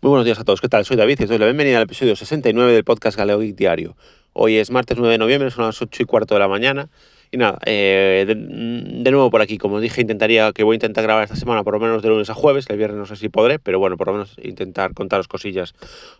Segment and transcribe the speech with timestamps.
[0.00, 0.84] Muy buenos días a todos, ¿qué tal?
[0.84, 3.96] Soy David y os doy la bienvenida al episodio 69 del podcast Galeo Diario.
[4.32, 6.88] Hoy es martes 9 de noviembre, son las 8 y cuarto de la mañana.
[7.32, 11.24] Y nada, eh, de, nuevo por aquí, como dije, intentaría que voy a intentar grabar
[11.24, 13.58] esta semana por lo menos de lunes a jueves, el viernes no sé si podré,
[13.58, 15.74] pero bueno, por lo menos intentar contaros cosillas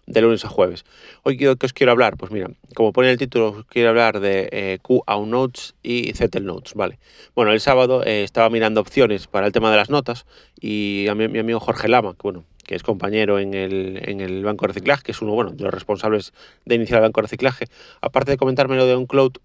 [0.06, 0.84] de lunes a jueves.
[1.22, 2.16] Hoy, ¿qué os quiero hablar?
[2.16, 6.74] Pues mira, como pone el título, quiero hablar de eh, QA Notes y Zettel Notes,
[6.74, 6.98] ¿vale?
[7.36, 10.26] Bueno, el sábado eh, estaba mirando opciones para el tema de las notas
[10.60, 14.20] y a mi, mi amigo Jorge Lama, que bueno, que es compañero en el, en
[14.20, 16.34] el banco de reciclaje, que es uno bueno, de los responsables
[16.66, 17.64] de iniciar el banco de reciclaje,
[18.02, 19.38] aparte de comentarme lo de OnCloud,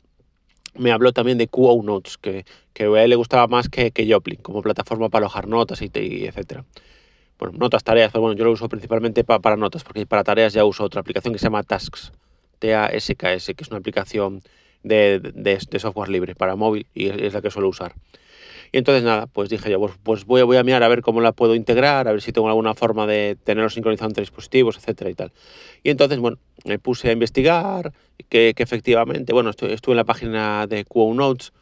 [0.75, 2.43] me habló también de QO Notes, que,
[2.73, 5.89] que, a él le gustaba más que, que Joplin, como plataforma para alojar notas y,
[5.93, 6.65] y etcétera.
[7.39, 10.65] Bueno, notas, tareas, pero bueno, yo lo uso principalmente para notas, porque para tareas ya
[10.65, 12.11] uso otra aplicación que se llama Tasks,
[12.59, 14.41] T-A-S-K-S, que es una aplicación
[14.83, 17.93] de, de, de, software libre para móvil y es la que suelo usar.
[18.73, 21.21] Y entonces nada, pues dije yo, pues, pues voy, voy, a mirar a ver cómo
[21.21, 25.11] la puedo integrar, a ver si tengo alguna forma de tenerlo sincronizado entre dispositivos, etcétera
[25.11, 25.31] y tal.
[25.83, 27.93] Y entonces, bueno, me puse a investigar
[28.29, 31.53] que, efectivamente, bueno, estuve, estuve, en la página de QO Notes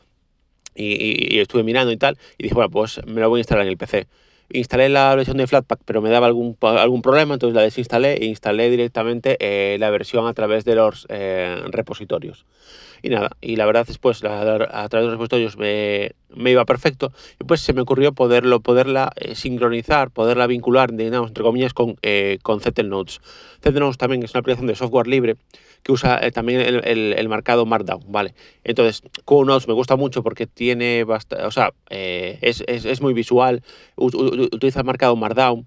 [0.74, 3.66] y, y, estuve mirando y tal, y dije, bueno, pues me lo voy a instalar
[3.66, 4.08] en el PC
[4.54, 8.26] instalé la versión de Flatpak, pero me daba algún, algún problema, entonces la desinstalé e
[8.26, 12.46] instalé directamente eh, la versión a través de los eh, repositorios.
[13.04, 16.66] Y nada, y la verdad es pues a través de los repositorios me, me, iba
[16.66, 21.74] perfecto y pues se me ocurrió poderlo, poderla eh, sincronizar, poderla vincular, digamos, entre comillas,
[21.74, 23.20] con, eh, con Zettel Notes.
[23.64, 25.36] Zettel Notes también es una aplicación de software libre
[25.82, 28.36] que usa eh, también el, el, el, marcado Markdown, ¿vale?
[28.64, 33.64] Entonces, QNotes me gusta mucho porque tiene bastante, o sea, es, es, es, muy visual,
[34.84, 35.66] marcado Markdown,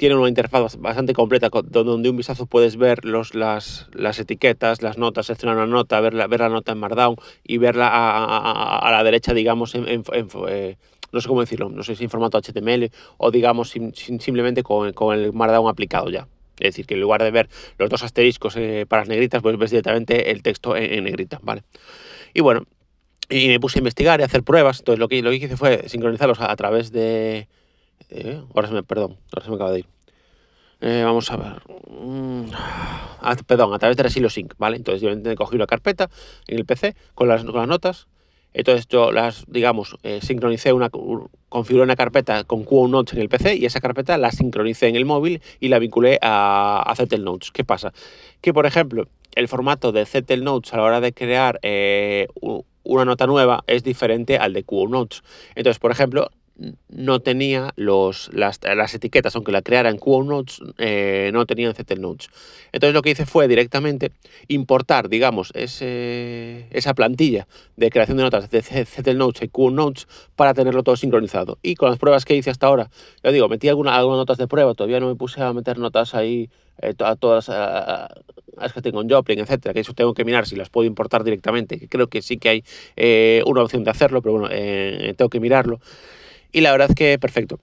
[0.00, 4.96] tiene una interfaz bastante completa donde un vistazo puedes ver los, las, las etiquetas, las
[4.96, 8.78] notas, seleccionar una nota, ver la, ver la nota en Markdown y verla a, a,
[8.78, 10.76] a la derecha, digamos, en, en, en eh,
[11.12, 15.18] no sé cómo decirlo, no sé si en formato HTML o digamos simplemente con, con,
[15.18, 16.28] el Markdown aplicado ya.
[16.58, 19.58] Es decir, que en lugar de ver los dos asteriscos eh, para las negritas, pues
[19.58, 21.62] ves directamente el texto en, en negrita, ¿vale?
[22.32, 22.64] Y bueno,
[23.28, 24.78] y me puse a investigar y a hacer pruebas.
[24.78, 27.48] Entonces lo que, lo que hice fue sincronizarlos a, a través de,
[28.08, 29.86] eh, ahora se me, perdón, ahora se me acaba de ir.
[30.80, 31.62] Eh, vamos a ver.
[32.52, 34.76] Ah, perdón, a través de Resilo Sync, ¿vale?
[34.76, 36.08] Entonces yo cogí una carpeta
[36.46, 38.06] en el PC con las, con las notas.
[38.52, 40.90] Entonces yo las, digamos, eh, sincronicé una,
[41.48, 44.96] configuré una carpeta con QO Notes en el PC y esa carpeta la sincronicé en
[44.96, 47.52] el móvil y la vinculé a, a Notes.
[47.52, 47.92] ¿Qué pasa?
[48.40, 49.06] Que, por ejemplo,
[49.36, 52.26] el formato de Zettel Notes a la hora de crear eh,
[52.82, 55.22] una nota nueva es diferente al de QO Notes.
[55.54, 56.30] Entonces, por ejemplo,
[56.88, 61.74] no tenía los, las, las, etiquetas, aunque la creara en QO Notes, eh, no tenían
[61.74, 62.28] Zettel Notes.
[62.72, 64.12] Entonces lo que hice fue directamente
[64.48, 70.06] importar, digamos, ese, esa plantilla de creación de notas de Zettel Notes y QO Notes
[70.36, 71.58] para tenerlo todo sincronizado.
[71.62, 72.90] Y con las pruebas que hice hasta ahora,
[73.22, 76.14] ya digo, metí alguna, algunas notas de prueba, todavía no me puse a meter notas
[76.14, 76.50] ahí
[76.82, 78.08] eh, a todas a,
[78.56, 81.24] las que tengo en Joplin, etcétera, que eso tengo que mirar si las puedo importar
[81.24, 82.64] directamente, que creo que sí que hay
[82.96, 85.80] eh, una opción de hacerlo, pero bueno, eh, tengo que mirarlo.
[86.52, 87.60] Y la verdad es que perfecto.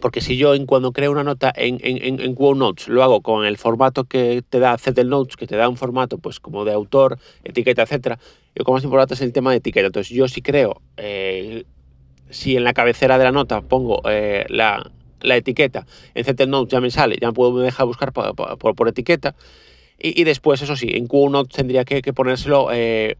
[0.00, 3.20] Porque si yo en cuando creo una nota en, en, en Quo Notes lo hago
[3.22, 6.64] con el formato que te da Zettel Notes, que te da un formato pues como
[6.64, 8.18] de autor, etiqueta, etcétera,
[8.54, 9.86] lo que más importante es el tema de etiqueta.
[9.86, 11.64] Entonces yo si creo, eh,
[12.30, 16.72] si en la cabecera de la nota pongo eh, la, la, etiqueta, en Zettel Notes
[16.72, 19.34] ya me sale, ya puedo me deja buscar por, por, etiqueta.
[19.98, 22.68] Y, y, después, eso sí, en Quo Notes tendría que, que ponérselo...
[22.72, 23.16] Eh,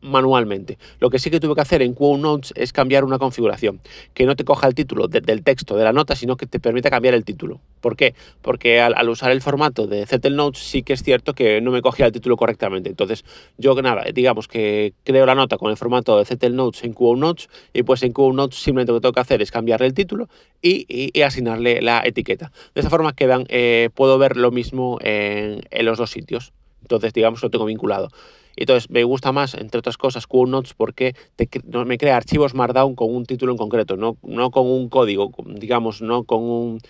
[0.00, 0.78] manualmente.
[1.00, 3.80] Lo que sí que tuve que hacer en QO Notes es cambiar una configuración,
[4.14, 6.60] que no te coja el título de, del texto de la nota, sino que te
[6.60, 7.60] permita cambiar el título.
[7.80, 8.14] ¿Por qué?
[8.42, 11.82] Porque al, usar el formato de Zettel Notes sí que es cierto que no me
[11.82, 12.88] cogía el título correctamente.
[12.88, 13.24] Entonces,
[13.58, 17.16] yo nada, digamos que creo la nota con el formato de Zettel Notes en QO
[17.16, 19.94] Notes y pues en QO Notes simplemente lo que tengo que hacer es cambiarle el
[19.94, 20.28] título
[20.62, 22.52] y, asignarle la etiqueta.
[22.74, 26.52] De esa forma quedan, eh, puedo ver lo mismo en los dos sitios.
[26.86, 28.10] Entonces, digamos, lo tengo vinculado.
[28.56, 31.48] Entonces, me gusta más, entre otras cosas, QNotes porque te,
[31.84, 36.00] me crea archivos Markdown con un título en concreto, no, no con un código, digamos,
[36.00, 36.80] no con un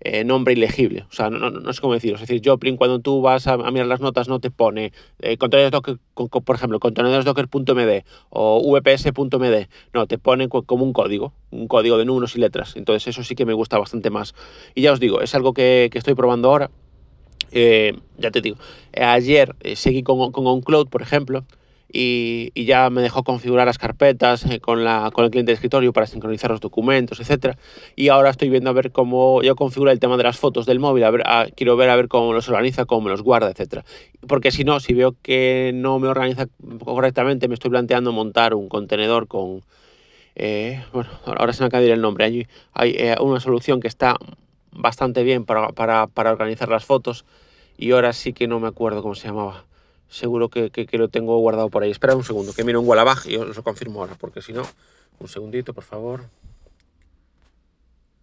[0.00, 1.04] eh, nombre ilegible.
[1.08, 2.16] O sea, no, no, no, sé cómo decirlo.
[2.16, 5.36] Es decir, Joplin, cuando tú vas a, a mirar las notas, no te pone eh,
[5.36, 9.68] contenedores Docker, con, con, por ejemplo, contenedores Docker.md o vps.md.
[9.92, 12.76] No, te pone como un código, un código de números y letras.
[12.76, 14.34] Entonces, eso sí que me gusta bastante más.
[14.74, 16.70] Y ya os digo, es algo que, que estoy probando ahora
[17.54, 18.56] eh, ya te digo,
[19.00, 21.44] ayer eh, seguí con, con OnCloud, por ejemplo,
[21.92, 25.54] y, y, ya me dejó configurar las carpetas eh, con, la, con el cliente de
[25.54, 27.56] escritorio para sincronizar los documentos, etc.
[27.94, 30.80] Y ahora estoy viendo a ver cómo yo configuro el tema de las fotos del
[30.80, 33.48] móvil, a ver, a, quiero ver a ver cómo los organiza, cómo me los guarda,
[33.48, 33.84] etc.
[34.26, 36.48] Porque si no, si veo que no me organiza
[36.84, 39.62] correctamente, me estoy planteando montar un contenedor con...
[40.34, 42.24] Eh, bueno, ahora se me acaba de ir el nombre.
[42.24, 44.16] Hay, hay eh, una solución que está
[44.72, 47.24] bastante bien para, para, para, organizar las fotos
[47.76, 49.64] y ahora sí que no me acuerdo cómo se llamaba.
[50.08, 51.90] Seguro que, lo tengo guardado por ahí.
[51.90, 54.62] Espera un segundo, que miro en Wallabag y os lo confirmo ahora, porque si no,
[55.18, 56.24] un segundito, por favor.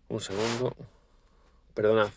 [0.07, 0.75] Un segundo.
[1.74, 2.09] Perdonad.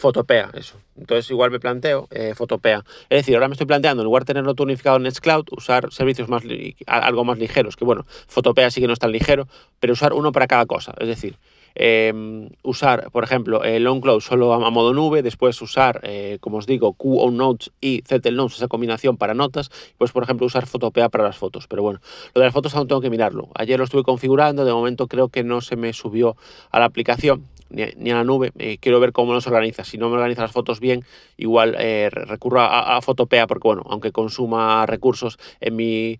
[0.00, 0.80] Fotopea, eso.
[0.96, 2.84] Entonces igual me planteo eh, Fotopea.
[3.10, 5.92] Es decir, ahora me estoy planteando, en lugar de tenerlo todo unificado en Nextcloud, usar
[5.92, 6.42] servicios más
[6.86, 9.46] algo más ligeros, que bueno, Fotopea sí que no es tan ligero,
[9.78, 10.94] pero usar uno para cada cosa.
[10.98, 11.36] Es decir,
[11.74, 16.66] eh, usar, por ejemplo, el OnCloud solo a, modo nube, después usar, eh, como os
[16.66, 21.24] digo, QOnNotes y Zettel Notes, esa combinación para notas, pues por ejemplo usar Fotopea para
[21.24, 21.66] las fotos.
[21.68, 22.00] Pero bueno,
[22.34, 23.48] lo de las fotos aún tengo que mirarlo.
[23.54, 26.36] Ayer lo estuve configurando, de momento creo que no se me subió
[26.70, 28.52] a la aplicación ni, a la nube.
[28.58, 29.84] Eh, quiero ver cómo nos organiza.
[29.84, 31.04] Si no me organiza las fotos bien,
[31.36, 36.18] igual eh, recurro a, Fotopea, porque bueno, aunque consuma recursos, en mi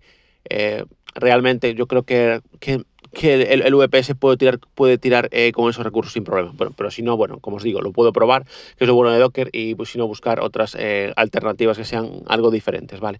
[1.13, 2.83] realmente yo creo que, que,
[3.13, 6.51] el, VPS puede tirar, puede tirar con esos recursos sin problema.
[6.55, 8.45] Bueno, pero si no, bueno, como os digo, lo puedo probar,
[8.77, 10.77] que es lo bueno de Docker, y pues si no, buscar otras
[11.15, 13.19] alternativas que sean algo diferentes, ¿vale?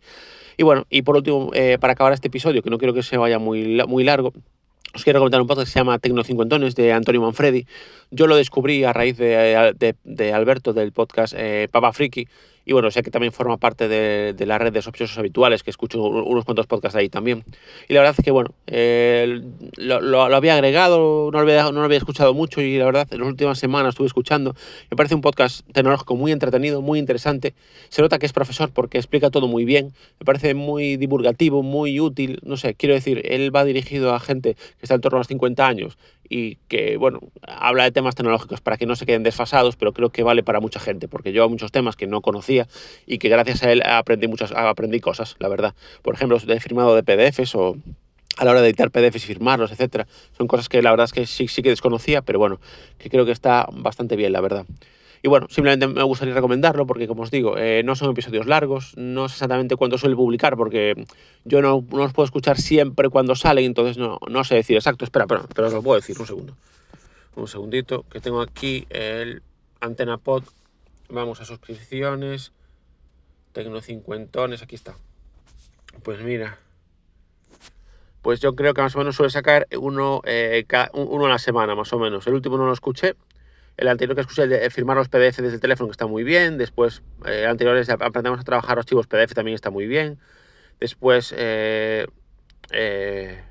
[0.58, 3.40] Y bueno, y por último, para acabar este episodio, que no quiero que se vaya
[3.40, 4.34] muy, muy largo,
[4.94, 7.66] os quiero comentar un podcast que se llama Tecno Cincuentones de Antonio Manfredi.
[8.10, 12.28] Yo lo descubrí a raíz de, de, Alberto del podcast eh, Papa Friki
[12.72, 15.72] y bueno, sé que también forma parte de, de la red de sospechosos habituales, que
[15.72, 17.44] escucho unos cuantos podcasts ahí también.
[17.90, 19.42] Y la verdad es que, bueno, eh,
[19.76, 23.28] lo, había agregado, no había, no lo había escuchado mucho y la verdad, en las
[23.28, 24.56] últimas semanas estuve escuchando.
[24.90, 27.56] Me parece un podcast tecnológico muy entretenido, muy interesante.
[27.90, 29.92] Se nota que es profesor porque explica todo muy bien.
[30.22, 32.40] Me parece muy divulgativo, muy útil.
[32.44, 35.28] No sé, quiero decir, él va dirigido a gente que está en torno a los
[35.28, 35.98] 50 años
[36.34, 40.12] y que, bueno, habla de temas tecnológicos para que no se queden desfasados, pero creo
[40.12, 42.70] que vale para mucha gente, porque yo hay muchos temas que no conocía
[43.06, 45.76] y que gracias a él aprendí, muchas, aprendí cosas, la verdad.
[46.02, 47.76] Por ejemplo, he firmado de PDFs o
[48.38, 50.08] a la hora de editar PDFs y firmarlos, etcétera.
[50.38, 52.62] Son cosas que la verdad es que sí, sí que desconocía, pero bueno,
[52.98, 54.66] que creo que está bastante bien, la verdad.
[55.24, 58.94] Y bueno, simplemente me gustaría recomendarlo porque, como os digo, eh, no son episodios largos,
[58.98, 61.06] no sé exactamente cuándo suele publicar porque
[61.46, 65.06] yo no, no, los puedo escuchar siempre cuando salen, entonces no, no sé decir exacto.
[65.06, 66.58] Espera, pero, pero os lo puedo decir, un segundo.
[67.36, 69.44] Un segundito, que tengo aquí el
[69.80, 70.44] Antena Pod.
[71.10, 72.52] Vamos a suscripciones.
[73.54, 74.96] Tecno cincuentones, aquí está.
[76.04, 76.58] Pues mira.
[78.22, 81.76] Pues yo creo que más o menos suele sacar uno, eh, uno a la semana,
[81.76, 82.26] más o menos.
[82.28, 83.16] El último no lo escuché,
[83.82, 86.60] el anterior que escuché, de firmar los PDF desde el teléfono, que está muy bien.
[86.60, 90.20] Después, eh, anteriores, aprendemos a trabajar archivos PDF, también está muy bien.
[90.80, 92.06] Después, eh,
[92.72, 93.42] eh,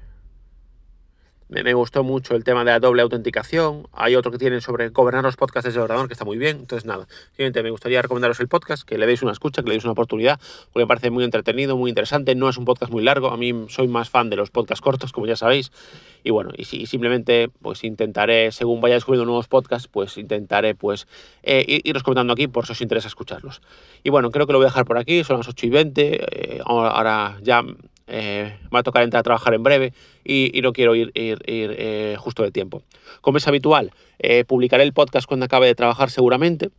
[1.50, 3.88] me, gustó mucho el tema de la doble autenticación.
[3.93, 6.58] Hay otro que tienen sobre gobernar los podcasts desde el ordenador, que está muy bien.
[6.58, 9.75] Entonces, nada, simplemente me gustaría recomendaros el podcast, que le deis una escucha, que le
[9.75, 10.38] deis una oportunidad,
[10.73, 12.35] porque me parece muy entretenido, muy interesante.
[12.37, 13.31] No es un podcast muy largo.
[13.31, 15.73] A mí soy más fan de los podcasts cortos, como ya sabéis.
[16.23, 21.08] Y bueno, y, simplemente pues intentaré, según vaya descubriendo nuevos podcasts, pues intentaré pues
[21.43, 23.62] eh, iros comentando aquí por si os interesa escucharlos.
[24.02, 26.56] Y bueno, creo que lo voy a dejar por aquí, son las 8 y 20,
[26.56, 27.64] eh, ahora ya
[28.10, 29.92] eh, va a tocar entrar a trabajar en breve
[30.24, 32.82] y, no quiero ir, ir justo de tiempo.
[33.20, 33.92] Como es habitual,
[34.46, 36.70] publicaré el podcast cuando acabe de trabajar seguramente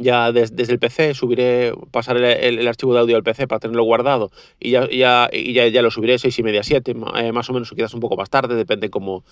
[0.00, 4.30] ya desde el PC subiré, pasaré el, archivo de audio al PC para tenerlo guardado
[4.58, 7.52] y ya, ya, y ya, ya lo subiré 6 y media, 7, eh, más o
[7.52, 9.22] menos, quizás un poco más tarde, depende cómo,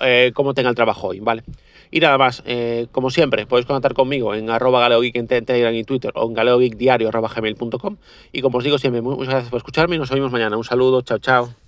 [0.00, 1.42] eh, cómo tenga el trabajo hoy, ¿vale?
[1.90, 5.84] Y nada más, eh, como siempre, podéis contactar conmigo en arroba galeogeek en Telegram y
[5.84, 7.96] Twitter o en galeogeekdiario.gmail.com
[8.32, 10.56] y como os digo siempre, muchas gracias por escucharme y nos vemos mañana.
[10.56, 11.63] Un saludo, chao, chao.